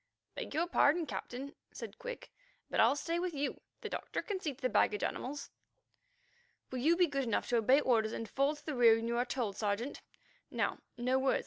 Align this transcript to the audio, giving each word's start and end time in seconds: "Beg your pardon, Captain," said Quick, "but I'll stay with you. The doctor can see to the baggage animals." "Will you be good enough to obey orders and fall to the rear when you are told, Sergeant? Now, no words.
"Beg 0.33 0.55
your 0.55 0.65
pardon, 0.65 1.05
Captain," 1.05 1.53
said 1.71 1.99
Quick, 1.99 2.31
"but 2.71 2.79
I'll 2.79 2.95
stay 2.95 3.19
with 3.19 3.35
you. 3.35 3.61
The 3.81 3.89
doctor 3.89 4.23
can 4.23 4.39
see 4.39 4.51
to 4.55 4.59
the 4.59 4.67
baggage 4.67 5.03
animals." 5.03 5.51
"Will 6.71 6.79
you 6.79 6.97
be 6.97 7.05
good 7.05 7.25
enough 7.25 7.47
to 7.49 7.57
obey 7.57 7.81
orders 7.81 8.11
and 8.11 8.27
fall 8.27 8.55
to 8.55 8.65
the 8.65 8.73
rear 8.73 8.95
when 8.95 9.07
you 9.07 9.17
are 9.17 9.25
told, 9.25 9.57
Sergeant? 9.57 10.01
Now, 10.49 10.79
no 10.97 11.19
words. 11.19 11.39